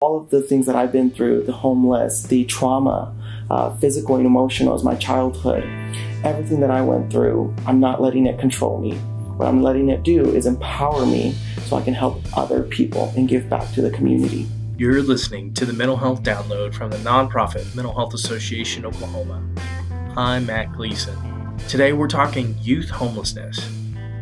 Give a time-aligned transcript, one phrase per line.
[0.00, 3.12] All of the things that I've been through, the homeless, the trauma,
[3.50, 5.64] uh, physical and emotional as my childhood,
[6.22, 8.92] everything that I went through, I'm not letting it control me.
[8.94, 11.34] What I'm letting it do is empower me
[11.64, 14.46] so I can help other people and give back to the community.
[14.76, 19.42] You're listening to the Mental Health Download from the nonprofit Mental Health Association Oklahoma.
[20.16, 21.58] I'm Matt Gleason.
[21.66, 23.68] Today we're talking youth homelessness.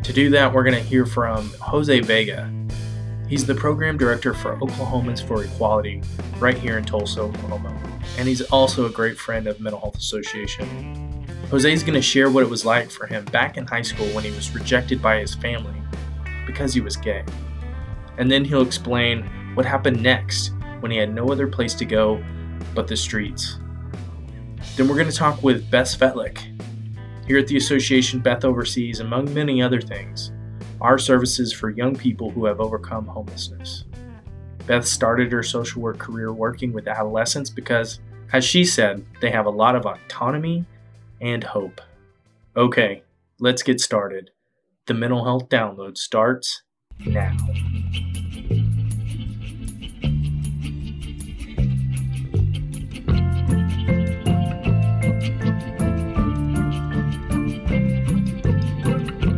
[0.04, 2.50] To do that, we're going to hear from Jose Vega.
[3.28, 6.02] He's the program director for Oklahomans for Equality
[6.38, 7.76] right here in Tulsa, Oklahoma.
[8.18, 11.26] And he's also a great friend of Mental Health Association.
[11.50, 14.06] Jose is going to share what it was like for him back in high school
[14.08, 15.74] when he was rejected by his family
[16.46, 17.24] because he was gay.
[18.18, 19.22] And then he'll explain
[19.54, 22.22] what happened next when he had no other place to go
[22.74, 23.58] but the streets.
[24.76, 26.56] Then we're going to talk with Beth Svetlik,
[27.26, 30.30] here at the association, Beth oversees, among many other things,
[30.80, 33.84] our services for young people who have overcome homelessness.
[34.66, 38.00] Beth started her social work career working with adolescents because,
[38.32, 40.64] as she said, they have a lot of autonomy
[41.20, 41.80] and hope.
[42.56, 43.02] Okay,
[43.38, 44.30] let's get started.
[44.86, 46.62] The mental health download starts
[47.04, 47.36] now.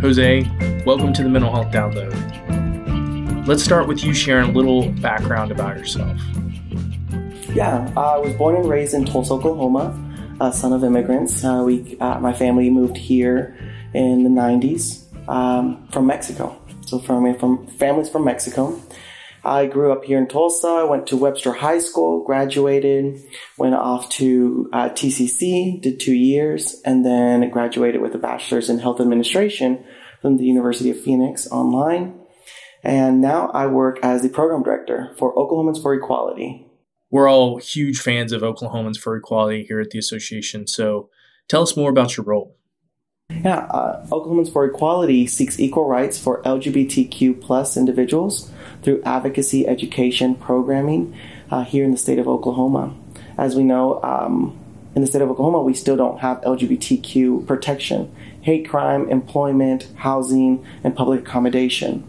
[0.01, 0.49] Jose,
[0.89, 3.47] welcome to the Mental Health Download.
[3.47, 6.19] Let's start with you sharing a little background about yourself.
[7.53, 9.95] Yeah, uh, I was born and raised in Tulsa, Oklahoma,
[10.41, 11.45] a son of immigrants.
[11.45, 13.55] Uh, we, uh, my family moved here
[13.93, 16.59] in the 90s um, from Mexico.
[16.87, 18.81] So from, from families from Mexico.
[19.45, 23.23] I grew up here in Tulsa, went to Webster High School, graduated,
[23.59, 28.79] went off to uh, TCC, did two years, and then graduated with a bachelor's in
[28.79, 29.85] health administration
[30.21, 32.19] from the University of Phoenix online.
[32.83, 36.67] And now I work as the program director for Oklahomans for Equality.
[37.11, 40.67] We're all huge fans of Oklahomans for Equality here at the association.
[40.67, 41.09] So
[41.49, 42.57] tell us more about your role.
[43.31, 48.51] Yeah, uh, Oklahomans for Equality seeks equal rights for LGBTQ plus individuals
[48.83, 51.17] through advocacy education programming
[51.51, 52.95] uh, here in the state of Oklahoma.
[53.37, 54.59] As we know, um,
[54.95, 58.15] in the state of Oklahoma, we still don't have LGBTQ protection,
[58.49, 62.03] hate crime, employment, housing, and public accommodation.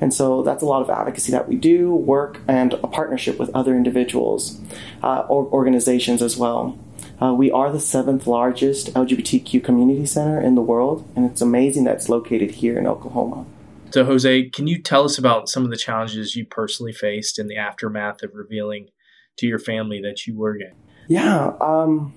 [0.00, 3.50] And so that's a lot of advocacy that we do, work, and a partnership with
[3.54, 4.58] other individuals
[5.02, 6.78] uh, or organizations as well.
[7.20, 11.84] Uh, we are the seventh largest LGBTQ community center in the world, and it's amazing
[11.84, 13.44] that it's located here in Oklahoma.
[13.90, 17.46] So, Jose, can you tell us about some of the challenges you personally faced in
[17.46, 18.88] the aftermath of revealing
[19.36, 20.72] to your family that you were gay?
[21.08, 21.52] Yeah.
[21.60, 22.14] Um,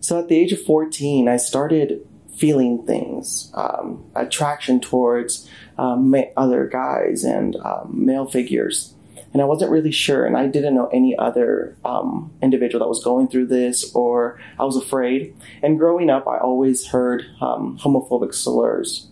[0.00, 5.48] so, at the age of 14, I started feeling things, um, attraction towards
[5.78, 8.94] um, other guys and um, male figures.
[9.32, 13.04] And I wasn't really sure, and I didn't know any other um, individual that was
[13.04, 15.36] going through this, or I was afraid.
[15.62, 19.06] And growing up, I always heard um, homophobic slurs,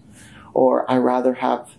[0.54, 1.70] or I rather have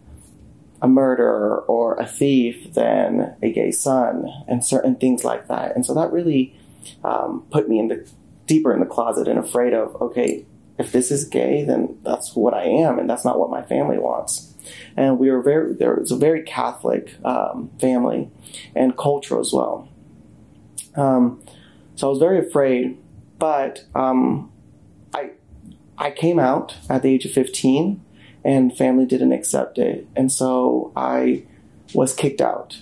[0.81, 5.75] a murderer or a thief than a gay son and certain things like that.
[5.75, 6.57] And so that really
[7.03, 8.09] um, put me in the
[8.45, 10.45] deeper in the closet and afraid of, okay,
[10.79, 13.97] if this is gay, then that's what I am, and that's not what my family
[13.97, 14.55] wants.
[14.95, 18.31] And we were very, there was a very Catholic um, family
[18.75, 19.89] and culture as well.
[20.95, 21.43] Um,
[21.95, 22.97] so I was very afraid,
[23.37, 24.51] but um,
[25.13, 25.31] I,
[25.97, 28.03] I came out at the age of 15
[28.45, 30.07] and family didn't accept it.
[30.15, 31.43] And so I
[31.93, 32.81] was kicked out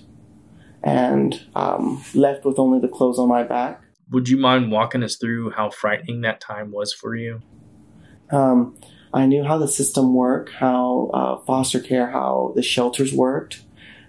[0.83, 3.81] and um, left with only the clothes on my back.
[4.11, 7.41] Would you mind walking us through how frightening that time was for you?
[8.29, 8.77] Um,
[9.13, 13.63] I knew how the system worked, how uh, foster care, how the shelters worked,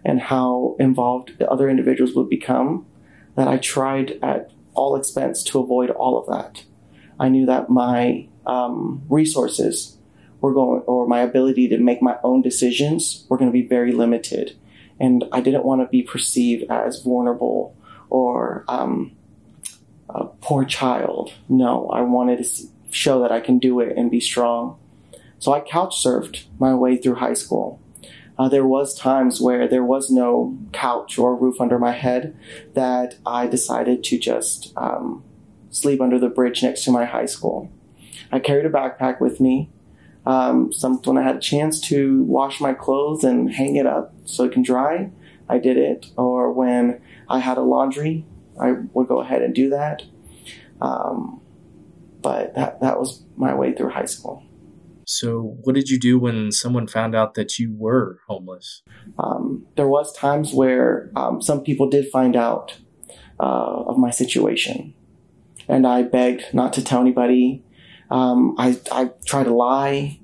[0.05, 2.87] and how involved the other individuals would become.
[3.37, 6.65] That I tried at all expense to avoid all of that.
[7.21, 9.97] I knew that my um, resources
[10.41, 13.93] were going, or my ability to make my own decisions were going to be very
[13.93, 14.57] limited.
[15.01, 17.77] And I didn't want to be perceived as vulnerable
[18.11, 19.17] or um,
[20.09, 21.33] a poor child.
[21.49, 24.79] No, I wanted to show that I can do it and be strong.
[25.39, 27.81] So I couch surfed my way through high school.
[28.39, 32.37] Uh, there was times where there was no couch or roof under my head
[32.75, 35.25] that I decided to just um,
[35.71, 37.71] sleep under the bridge next to my high school.
[38.31, 39.71] I carried a backpack with me
[40.29, 44.13] um, some when I had a chance to wash my clothes and hang it up
[44.27, 45.11] so it can dry,
[45.49, 46.09] I did it.
[46.19, 47.01] Or when
[47.31, 48.27] I had a laundry,
[48.61, 50.03] I would go ahead and do that.
[50.83, 51.41] Um,
[52.23, 54.43] but that that was my way through high school.
[55.07, 58.83] So, what did you do when someone found out that you were homeless?
[59.19, 62.77] Um, there was times where um, some people did find out,
[63.41, 64.95] uh, of my situation.
[65.67, 67.65] And I begged not to tell anybody.
[68.11, 70.21] Um, I, I tried to lie.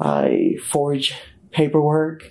[0.00, 1.14] I forged
[1.50, 2.22] paperwork,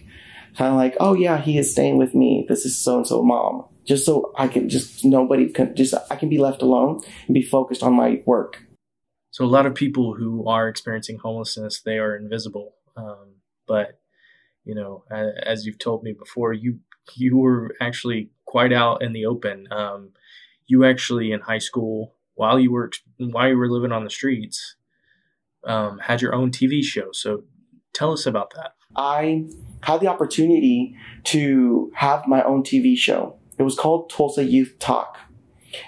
[0.55, 2.45] kind of like, oh yeah, he is staying with me.
[2.47, 3.65] This is so and so mom.
[3.85, 7.41] Just so I can just nobody can just I can be left alone and be
[7.41, 8.64] focused on my work.
[9.35, 12.75] So a lot of people who are experiencing homelessness, they are invisible.
[12.95, 13.33] Um,
[13.67, 13.99] but
[14.63, 16.79] you know, as you've told me before, you
[17.15, 19.67] you were actually quite out in the open.
[19.73, 20.11] Um,
[20.67, 24.77] you actually in high school, while you were while you were living on the streets,
[25.65, 27.09] um, had your own TV show.
[27.11, 27.43] So
[27.91, 28.75] tell us about that.
[28.95, 29.49] I
[29.81, 30.95] had the opportunity
[31.25, 33.35] to have my own TV show.
[33.57, 35.17] It was called Tulsa Youth Talk,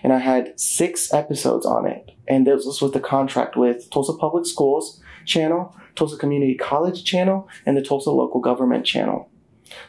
[0.04, 2.12] and I had six episodes on it.
[2.28, 7.48] And this was with the contract with Tulsa Public Schools channel, Tulsa Community College channel,
[7.66, 9.30] and the Tulsa Local Government channel.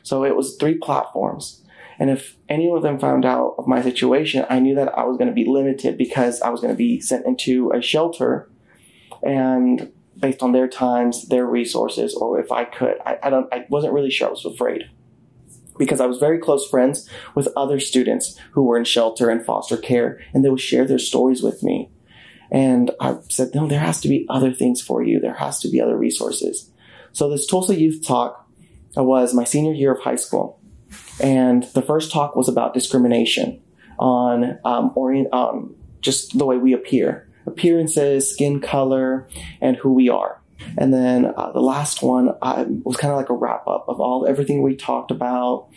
[0.03, 1.63] So it was three platforms.
[1.99, 5.17] And if any of them found out of my situation, I knew that I was
[5.17, 8.49] going to be limited because I was going to be sent into a shelter
[9.23, 12.97] and based on their times, their resources, or if I could.
[13.05, 14.29] I, I don't I wasn't really sure.
[14.29, 14.91] I was afraid.
[15.79, 19.77] Because I was very close friends with other students who were in shelter and foster
[19.77, 21.91] care, and they would share their stories with me.
[22.51, 25.21] And I said, no, there has to be other things for you.
[25.21, 26.71] There has to be other resources.
[27.13, 28.47] So this Tulsa Youth Talk
[28.97, 30.61] was my senior year of high school.
[31.21, 33.61] And the first talk was about discrimination
[33.99, 39.29] on um, orient, um, just the way we appear, appearances, skin color,
[39.61, 40.41] and who we are.
[40.77, 44.01] And then uh, the last one uh, was kind of like a wrap up of
[44.01, 45.69] all everything we talked about,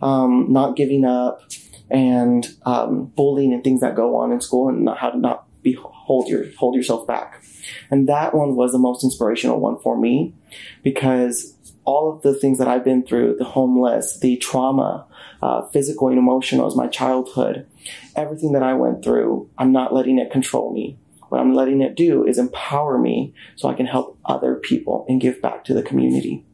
[0.00, 1.42] um, not giving up,
[1.90, 5.46] and um, bullying and things that go on in school, and not, how to not
[5.62, 7.42] be hold your hold yourself back.
[7.90, 10.34] And that one was the most inspirational one for me
[10.82, 11.54] because
[11.84, 15.06] all of the things that I've been through, the homeless, the trauma,
[15.40, 17.66] uh, physical and emotional as my childhood,
[18.14, 20.98] everything that I went through, I'm not letting it control me.
[21.28, 25.20] What I'm letting it do is empower me so I can help other people and
[25.20, 26.46] give back to the community.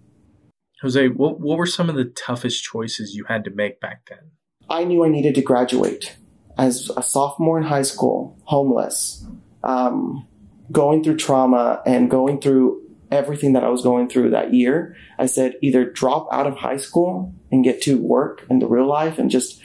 [0.82, 4.32] Jose, what, what were some of the toughest choices you had to make back then?
[4.68, 6.16] I knew I needed to graduate.
[6.58, 9.26] As a sophomore in high school, homeless,
[9.62, 10.26] um,
[10.70, 15.26] going through trauma and going through everything that I was going through that year, I
[15.26, 19.18] said either drop out of high school and get to work in the real life
[19.18, 19.62] and just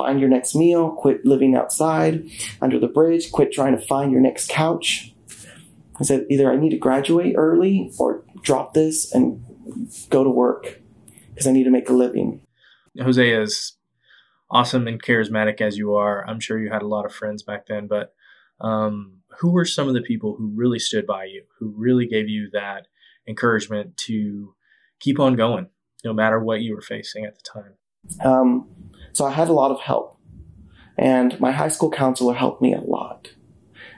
[0.00, 2.24] find your next meal, quit living outside
[2.62, 5.14] under the bridge, quit trying to find your next couch.
[6.00, 9.44] I said either I need to graduate early or drop this and
[10.08, 10.80] go to work
[11.28, 12.40] because I need to make a living.
[12.98, 13.72] Jose, as
[14.50, 17.66] awesome and charismatic as you are, I'm sure you had a lot of friends back
[17.66, 18.14] then, but
[18.60, 22.28] um, who were some of the people who really stood by you, who really gave
[22.28, 22.86] you that
[23.28, 24.54] encouragement to
[24.98, 25.68] keep on going,
[26.04, 27.74] no matter what you were facing at the time?
[28.24, 28.68] Um,
[29.12, 30.18] so I had a lot of help,
[30.96, 33.30] and my high school counselor helped me a lot.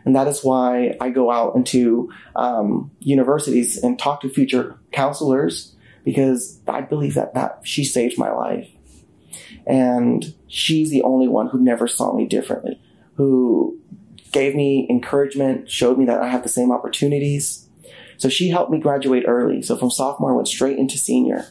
[0.05, 5.75] And that is why I go out into um, universities and talk to future counselors
[6.05, 8.69] because I believe that, that she saved my life.
[9.67, 12.81] And she's the only one who never saw me differently,
[13.15, 13.79] who
[14.33, 17.69] gave me encouragement, showed me that I have the same opportunities.
[18.17, 19.63] So she helped me graduate early.
[19.63, 21.47] So from sophomore, I went straight into senior.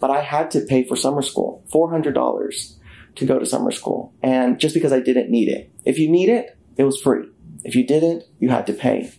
[0.00, 2.74] But I had to pay for summer school, $400
[3.20, 4.12] to go to summer school.
[4.22, 5.72] And just because I didn't need it.
[5.84, 7.28] If you need it, it was free.
[7.62, 9.12] If you didn't, you had to pay.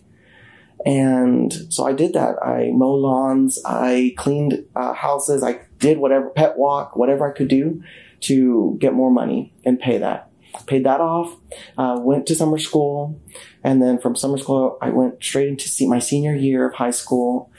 [0.84, 2.36] And so I did that.
[2.44, 7.48] I mowed lawns, I cleaned uh, houses, I did whatever, pet walk, whatever I could
[7.48, 7.82] do
[8.22, 10.32] to get more money and pay that
[10.66, 11.36] paid that off,
[11.78, 13.20] uh, went to summer school,
[13.64, 16.90] and then from summer school, I went straight into see my senior year of high
[16.90, 17.50] school.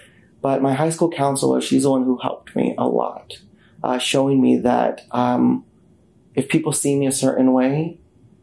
[0.42, 3.34] But my high school counselor, she's the one who helped me a lot,
[3.82, 5.66] uh, showing me that um,
[6.36, 8.00] if people see me a certain way,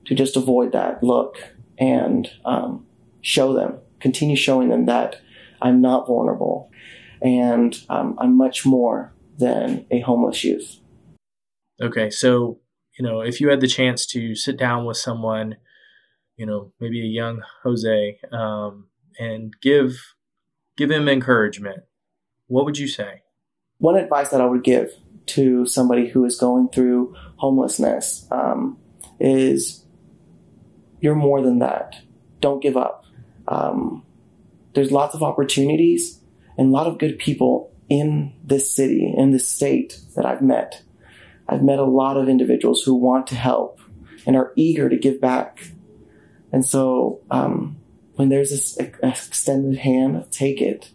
[0.07, 1.37] to just avoid that look
[1.79, 2.87] and um,
[3.21, 5.21] show them, continue showing them that
[5.63, 6.71] I'm not vulnerable
[7.23, 10.81] and um, I'm much more than a homeless youth.
[11.81, 12.59] Okay, so
[12.99, 15.57] you know, if you had the chance to sit down with someone,
[16.37, 20.15] you know, maybe a young Jose, um, and give
[20.77, 21.85] give him encouragement,
[22.47, 23.23] what would you say?
[23.79, 24.93] One advice that I would give
[25.31, 28.79] to somebody who is going through homelessness um,
[29.19, 29.85] is
[31.01, 31.97] you're more than that.
[32.41, 33.05] Don't give up.
[33.49, 34.05] Um,
[34.75, 36.21] there's lots of opportunities
[36.57, 40.83] and a lot of good people in this city, in this state that I've met
[41.51, 43.81] I've met a lot of individuals who want to help
[44.25, 45.73] and are eager to give back.
[46.53, 47.77] And so, um,
[48.15, 50.91] when there's this extended hand, take it.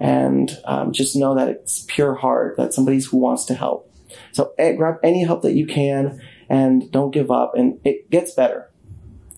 [0.00, 3.90] And um, just know that it's pure heart, that somebody's who wants to help.
[4.32, 7.54] So eh, grab any help that you can and don't give up.
[7.54, 8.70] And it gets better.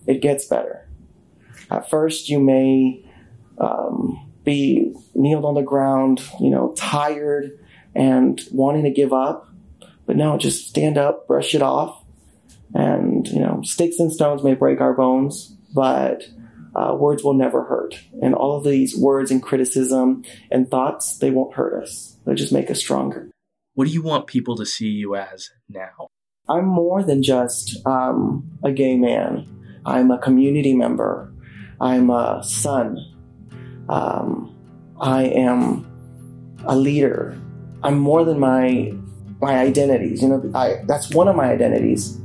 [0.07, 0.87] it gets better.
[1.69, 3.05] At first, you may
[3.57, 7.59] um, be kneeled on the ground, you know, tired
[7.93, 9.49] and wanting to give up.
[10.05, 12.03] But no, just stand up, brush it off.
[12.73, 16.23] And, you know, sticks and stones may break our bones, but
[16.75, 17.99] uh, words will never hurt.
[18.21, 22.17] And all of these words and criticism and thoughts, they won't hurt us.
[22.25, 23.31] They just make us stronger.
[23.73, 26.09] What do you want people to see you as now?
[26.49, 29.47] I'm more than just um, a gay man.
[29.85, 31.33] I'm a community member.
[31.79, 32.97] I'm a son.
[33.89, 34.55] Um,
[34.99, 35.85] I am
[36.65, 37.39] a leader.
[37.83, 38.93] I'm more than my
[39.39, 40.21] my identities.
[40.21, 42.19] You know, I, that's one of my identities.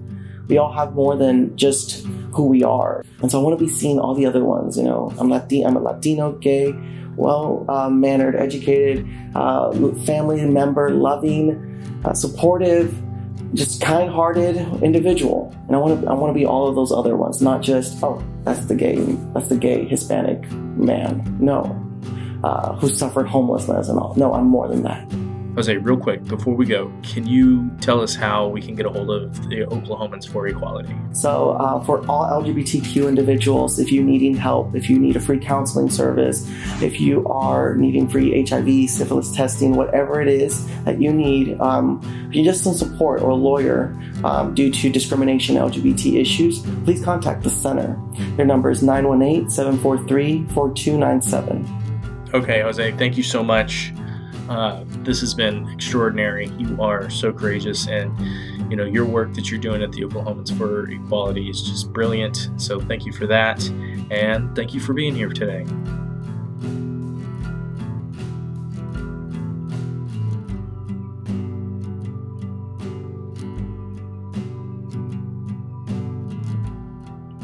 [0.53, 2.05] We all have more than just
[2.35, 4.77] who we are, and so I want to be seeing all the other ones.
[4.77, 5.67] You know, I'm Latino.
[5.67, 6.75] I'm a Latino, gay,
[7.17, 9.73] well uh, mannered, educated, uh,
[10.05, 11.57] family member, loving,
[12.05, 12.95] uh, supportive
[13.55, 15.55] just kind-hearted individual.
[15.69, 18.03] And i want to i want to be all of those other ones not just
[18.03, 18.97] oh that's the gay
[19.35, 21.37] that's the gay hispanic man.
[21.41, 21.79] No.
[22.45, 24.15] Uh, who suffered homelessness and all.
[24.17, 25.11] No i'm more than that
[25.55, 28.89] Jose, real quick before we go, can you tell us how we can get a
[28.89, 30.95] hold of the Oklahomans for Equality?
[31.13, 35.39] So, uh, for all LGBTQ individuals, if you're needing help, if you need a free
[35.39, 36.49] counseling service,
[36.81, 42.01] if you are needing free HIV, syphilis testing, whatever it is that you need, um,
[42.31, 43.95] if you just need support or a lawyer
[44.25, 48.01] um, due to discrimination LGBT issues, please contact the center.
[48.37, 52.31] Their number is 918 743 4297.
[52.33, 53.93] Okay, Jose, thank you so much.
[54.49, 56.49] Uh, this has been extraordinary.
[56.59, 58.19] You are so courageous, and
[58.71, 62.51] you know your work that you're doing at the Oklahomans for Equality is just brilliant.
[62.57, 63.67] So thank you for that,
[64.11, 65.67] and thank you for being here today.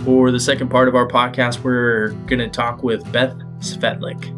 [0.04, 4.37] For the second part of our podcast, we're going to talk with Beth Svetlik.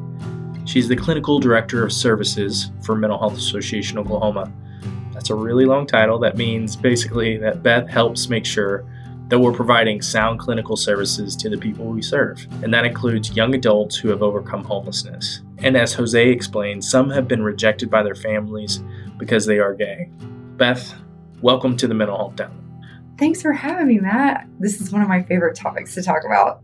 [0.70, 4.52] She's the Clinical Director of Services for Mental Health Association Oklahoma.
[5.12, 6.16] That's a really long title.
[6.20, 8.86] That means basically that Beth helps make sure
[9.26, 12.46] that we're providing sound clinical services to the people we serve.
[12.62, 15.42] And that includes young adults who have overcome homelessness.
[15.58, 18.80] And as Jose explained, some have been rejected by their families
[19.18, 20.08] because they are gay.
[20.56, 20.94] Beth,
[21.42, 22.86] welcome to the Mental Health Down.
[23.18, 24.46] Thanks for having me, Matt.
[24.60, 26.62] This is one of my favorite topics to talk about.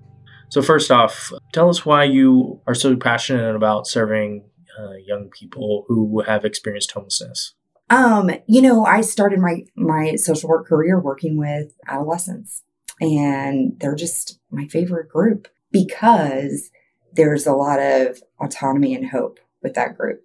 [0.48, 4.44] So, first off, tell us why you are so passionate about serving
[4.78, 7.54] uh, young people who have experienced homelessness.
[7.90, 12.62] Um, you know, I started my my social work career working with adolescents,
[13.00, 16.70] and they're just my favorite group because
[17.12, 20.22] there's a lot of autonomy and hope with that group.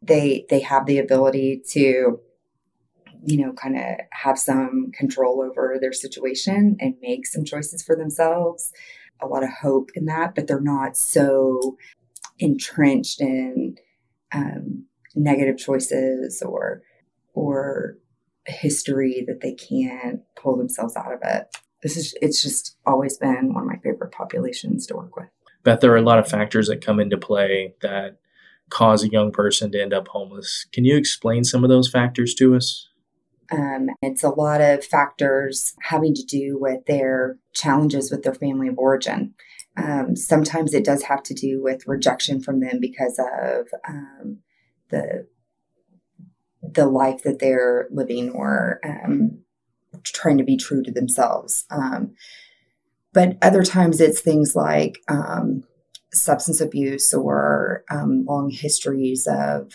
[0.00, 2.20] They they have the ability to
[3.24, 3.82] you know, kind of
[4.12, 8.72] have some control over their situation and make some choices for themselves
[9.20, 11.76] a lot of hope in that, but they're not so
[12.38, 13.76] entrenched in
[14.32, 14.84] um,
[15.14, 16.82] negative choices or
[17.34, 17.98] or
[18.46, 21.56] history that they can't pull themselves out of it.
[21.82, 25.28] This is it's just always been one of my favorite populations to work with.
[25.64, 28.18] Beth, there are a lot of factors that come into play that
[28.70, 30.66] cause a young person to end up homeless.
[30.72, 32.88] Can you explain some of those factors to us?
[33.50, 38.68] Um, it's a lot of factors having to do with their challenges with their family
[38.68, 39.34] of origin.
[39.76, 44.38] Um, sometimes it does have to do with rejection from them because of um,
[44.90, 45.26] the
[46.60, 49.38] the life that they're living or um,
[50.02, 51.64] trying to be true to themselves.
[51.70, 52.14] Um,
[53.12, 55.62] but other times it's things like um,
[56.12, 59.72] substance abuse or long histories of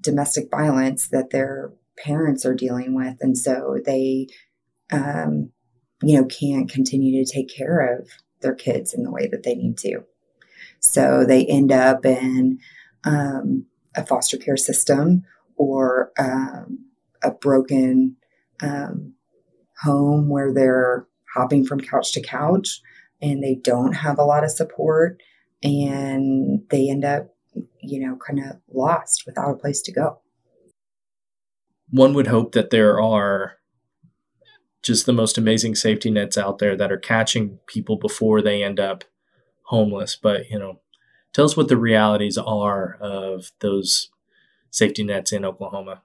[0.00, 3.16] domestic violence that they're parents are dealing with.
[3.20, 4.28] And so they,
[4.92, 5.50] um,
[6.02, 8.08] you know, can't continue to take care of
[8.40, 10.04] their kids in the way that they need to.
[10.80, 12.58] So they end up in
[13.04, 15.24] um, a foster care system
[15.56, 16.84] or um,
[17.22, 18.16] a broken
[18.62, 19.14] um,
[19.82, 22.80] home where they're hopping from couch to couch
[23.20, 25.20] and they don't have a lot of support
[25.62, 27.34] and they end up,
[27.80, 30.20] you know, kind of lost without a place to go
[31.90, 33.54] one would hope that there are
[34.82, 38.78] just the most amazing safety nets out there that are catching people before they end
[38.78, 39.04] up
[39.64, 40.16] homeless.
[40.16, 40.80] But, you know,
[41.32, 44.10] tell us what the realities are of those
[44.70, 46.02] safety nets in Oklahoma.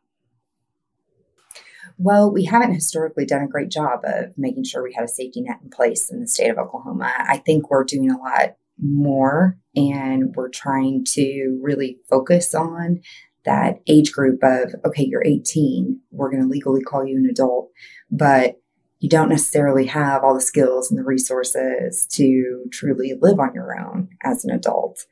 [1.98, 5.42] Well, we haven't historically done a great job of making sure we had a safety
[5.42, 7.14] net in place in the state of Oklahoma.
[7.16, 13.02] I think we're doing a lot more and we're trying to really focus on
[13.46, 17.70] that age group of, okay, you're 18, we're going to legally call you an adult,
[18.10, 18.58] but
[19.00, 23.78] you don't necessarily have all the skills and the resources to truly live on your
[23.80, 25.06] own as an adult.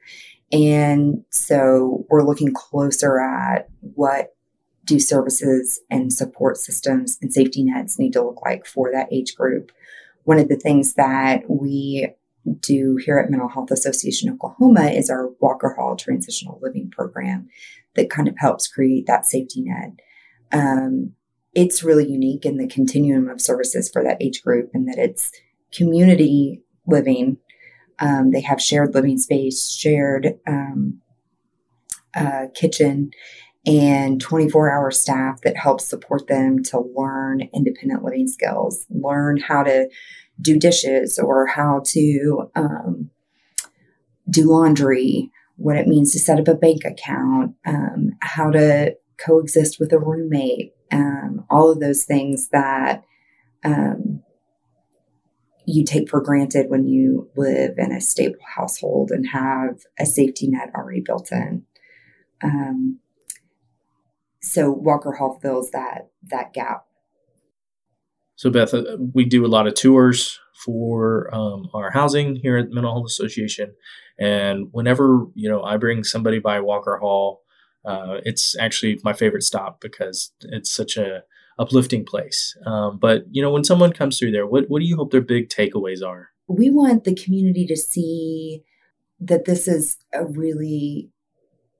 [0.52, 4.36] And so we're looking closer at what
[4.86, 9.36] do services and support systems and safety nets need to look like for that age
[9.36, 9.72] group.
[10.24, 12.10] One of the things that we
[12.56, 17.48] do here at Mental Health Association Oklahoma is our Walker Hall Transitional Living Program
[17.96, 20.00] that kind of helps create that safety net.
[20.51, 21.13] Um,
[21.53, 25.32] it's really unique in the continuum of services for that age group and that it's
[25.74, 27.38] community living.
[28.00, 31.01] Um, they have shared living space, shared um,
[32.15, 33.12] uh, kitchen,
[33.65, 39.63] and 24 hour staff that helps support them to learn independent living skills, learn how
[39.63, 39.89] to
[40.41, 43.10] do dishes or how to um,
[44.29, 49.79] do laundry, what it means to set up a bank account, um, how to coexist
[49.79, 53.03] with a roommate, um, all of those things that
[53.63, 54.24] um,
[55.65, 60.48] you take for granted when you live in a stable household and have a safety
[60.48, 61.63] net already built in.
[62.41, 63.00] Um,
[64.41, 66.86] so Walker Hall fills that that gap.
[68.39, 72.72] So Beth, uh, we do a lot of tours for um, our housing here at
[72.72, 73.74] Mental Health Association,
[74.17, 77.41] and whenever you know I bring somebody by Walker Hall
[77.86, 81.24] uh, it's actually my favorite stop because it's such a
[81.58, 82.58] uplifting place.
[82.65, 85.22] Um, but you know, when someone comes through there, what what do you hope their
[85.22, 86.29] big takeaways are?
[86.48, 88.63] We want the community to see
[89.19, 91.10] that this is a really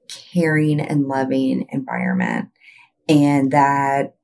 [0.08, 2.50] caring and loving environment,
[3.08, 4.16] and that.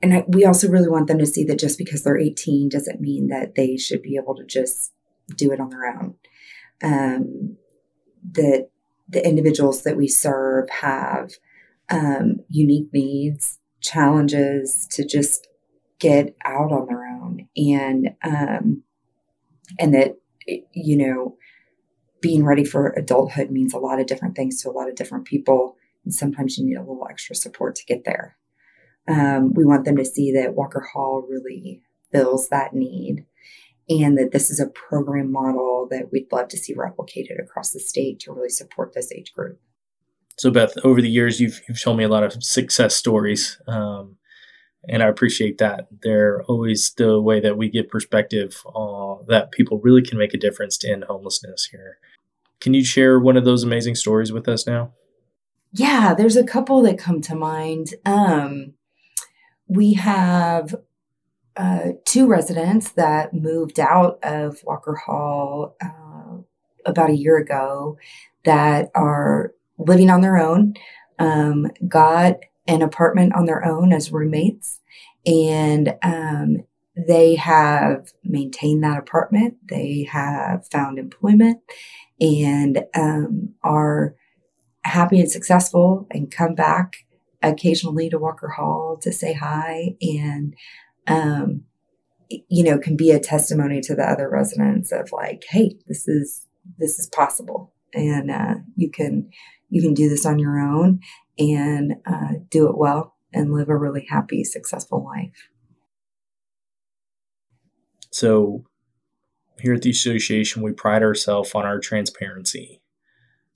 [0.00, 3.00] And I, we also really want them to see that just because they're 18 doesn't
[3.00, 4.92] mean that they should be able to just
[5.36, 6.14] do it on their own.
[6.82, 7.56] Um,
[8.32, 8.68] that
[9.08, 11.32] the individuals that we serve have
[11.90, 15.48] um, unique needs, challenges to just
[15.98, 18.82] get out on their own, and um,
[19.78, 20.16] and that
[20.72, 21.36] you know
[22.20, 25.24] being ready for adulthood means a lot of different things to a lot of different
[25.24, 28.36] people, and sometimes you need a little extra support to get there.
[29.08, 33.24] Um, we want them to see that Walker Hall really fills that need
[33.88, 37.80] and that this is a program model that we'd love to see replicated across the
[37.80, 39.58] state to really support this age group.
[40.36, 44.16] So, Beth, over the years, you've, you've shown me a lot of success stories, um,
[44.88, 45.88] and I appreciate that.
[46.02, 50.38] They're always the way that we give perspective uh, that people really can make a
[50.38, 51.98] difference to end homelessness here.
[52.60, 54.92] Can you share one of those amazing stories with us now?
[55.72, 57.94] Yeah, there's a couple that come to mind.
[58.06, 58.74] Um,
[59.68, 60.74] we have
[61.56, 66.38] uh, two residents that moved out of Walker Hall uh,
[66.86, 67.98] about a year ago
[68.44, 70.74] that are living on their own,
[71.18, 74.80] um, got an apartment on their own as roommates,
[75.26, 76.58] and um,
[76.96, 79.56] they have maintained that apartment.
[79.68, 81.60] They have found employment
[82.20, 84.14] and um, are
[84.82, 87.04] happy and successful and come back
[87.42, 90.54] occasionally to Walker Hall to say hi and
[91.06, 91.64] um,
[92.28, 96.46] you know, can be a testimony to the other residents of like, hey, this is
[96.78, 99.30] this is possible, and uh, you can
[99.70, 101.00] you can do this on your own
[101.38, 105.48] and uh, do it well and live a really happy, successful life.
[108.10, 108.64] So,
[109.60, 112.80] here at the association, we pride ourselves on our transparency.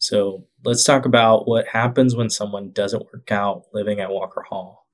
[0.03, 4.89] So, let's talk about what happens when someone doesn't work out living at Walker Hall.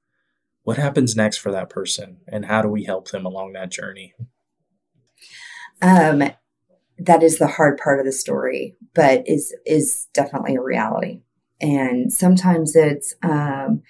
[0.64, 4.12] What happens next for that person and how do we help them along that journey?
[5.80, 6.24] Um,
[6.98, 11.22] that is the hard part of the story but is is definitely a reality.
[11.58, 13.82] And sometimes it's um,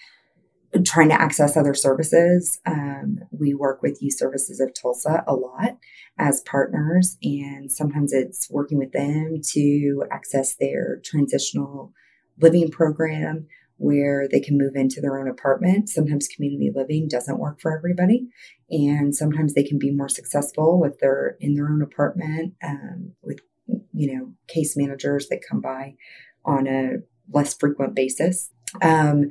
[0.84, 5.76] trying to access other services um, we work with youth services of tulsa a lot
[6.18, 11.92] as partners and sometimes it's working with them to access their transitional
[12.40, 13.46] living program
[13.78, 15.88] where they can move into their own apartment.
[15.88, 18.28] Sometimes community living doesn't work for everybody,
[18.70, 23.38] and sometimes they can be more successful with their in their own apartment um, with
[23.92, 25.94] you know case managers that come by
[26.44, 26.96] on a
[27.32, 28.50] less frequent basis.
[28.82, 29.30] Um,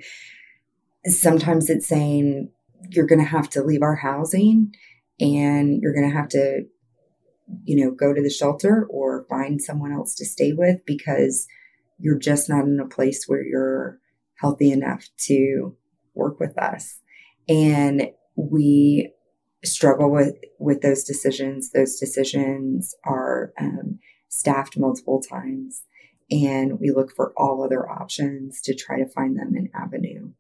[1.08, 2.50] sometimes it's saying
[2.90, 4.74] you're going to have to leave our housing
[5.20, 6.64] and you're going to have to
[7.64, 11.48] you know go to the shelter or find someone else to stay with because
[12.00, 14.00] you're just not in a place where you're
[14.40, 15.76] healthy enough to
[16.14, 17.00] work with us.
[17.48, 19.12] And we
[19.64, 21.72] struggle with with those decisions.
[21.72, 25.84] Those decisions are um, staffed multiple times,
[26.30, 30.32] and we look for all other options to try to find them an avenue.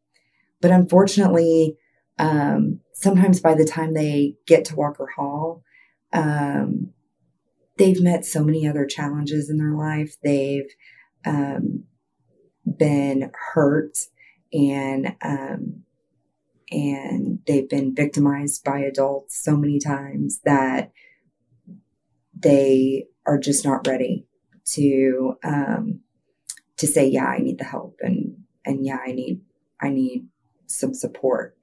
[0.61, 1.77] But unfortunately,
[2.19, 5.63] um, sometimes by the time they get to Walker Hall,
[6.13, 6.91] um,
[7.77, 10.15] they've met so many other challenges in their life.
[10.23, 10.69] They've
[11.25, 11.83] um,
[12.65, 13.97] been hurt
[14.51, 15.83] and um,
[16.69, 20.91] and they've been victimized by adults so many times that
[22.35, 24.25] they are just not ready
[24.65, 26.01] to um,
[26.77, 29.41] to say, yeah, I need the help, and and yeah, I need
[29.81, 30.27] I need
[30.67, 31.57] some support.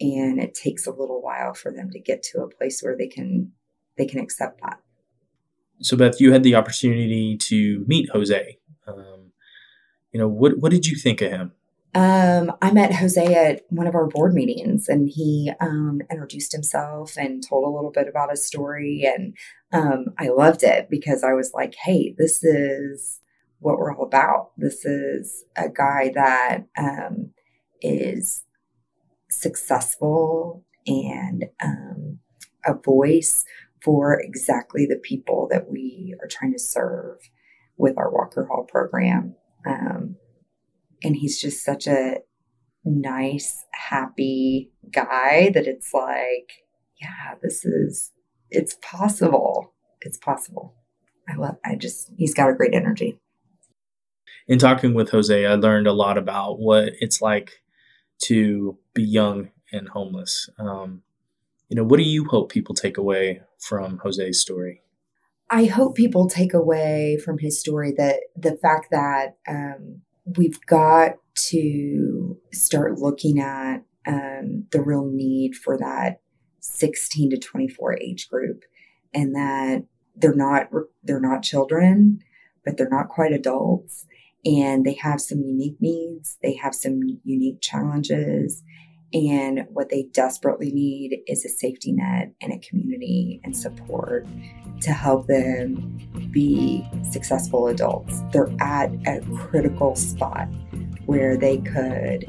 [0.00, 3.08] And it takes a little while for them to get to a place where they
[3.08, 3.52] can
[3.96, 4.80] they can accept that.
[5.80, 8.58] So, Beth, you had the opportunity to meet Jose.
[8.86, 9.32] Um,
[10.12, 11.52] you know, what what did you think of him?
[11.94, 17.16] Um, I met Jose at one of our board meetings, and he um, introduced himself
[17.16, 19.34] and told a little bit about his story, and
[19.72, 23.20] um, I loved it because I was like, "Hey, this is
[23.60, 24.50] what we're all about.
[24.56, 27.30] This is a guy that um,
[27.80, 28.44] is
[29.30, 32.18] successful and um,
[32.64, 33.44] a voice
[33.82, 37.18] for exactly the people that we are trying to serve
[37.76, 39.34] with our Walker Hall program.
[39.66, 40.16] Um,
[41.02, 42.16] and he's just such a
[42.84, 46.64] nice, happy guy that it's like,
[47.00, 48.12] yeah, this is,
[48.50, 49.74] it's possible.
[50.00, 50.74] It's possible.
[51.28, 53.18] I love, I just, he's got a great energy.
[54.48, 57.60] In talking with Jose, I learned a lot about what it's like
[58.22, 60.48] to be young and homeless.
[60.58, 61.02] Um,
[61.68, 64.82] you know, what do you hope people take away from Jose's story?
[65.50, 70.02] I hope people take away from his story that the fact that um,
[70.36, 71.16] we've got
[71.50, 76.20] to start looking at um, the real need for that
[76.60, 78.64] 16 to 24 age group,
[79.14, 79.84] and that
[80.16, 80.68] they're not
[81.04, 82.20] they're not children,
[82.64, 84.06] but they're not quite adults,
[84.46, 86.38] and they have some unique needs.
[86.42, 88.62] They have some unique challenges.
[89.12, 94.26] And what they desperately need is a safety net and a community and support
[94.82, 95.98] to help them
[96.30, 98.22] be successful adults.
[98.32, 100.48] They're at a critical spot
[101.06, 102.24] where they could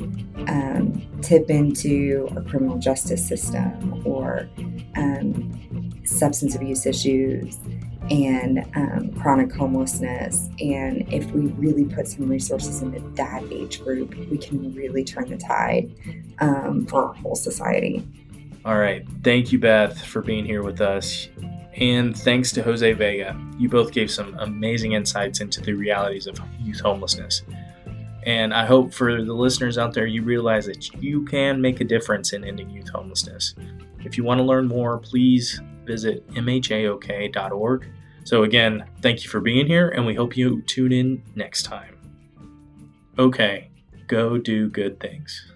[0.48, 4.48] um, tip into a criminal justice system or
[4.96, 7.60] um, substance abuse issues
[8.10, 10.50] and um, chronic homelessness.
[10.60, 15.30] And if we really put some resources into that age group, we can really turn
[15.30, 15.92] the tide
[16.40, 18.08] um, for our whole society.
[18.66, 19.06] All right.
[19.24, 21.30] Thank you, Beth, for being here with us.
[21.76, 23.40] And thanks to Jose Vega.
[23.58, 27.44] You both gave some amazing insights into the realities of youth homelessness.
[28.24, 31.86] And I hope for the listeners out there, you realize that you can make a
[31.86, 33.56] difference in ending youth homelessness.
[34.04, 37.88] If you want to learn more, please visit mhaok.org.
[38.28, 41.98] So, again, thank you for being here, and we hope you tune in next time.
[43.18, 43.70] Okay,
[44.08, 45.54] go do good things.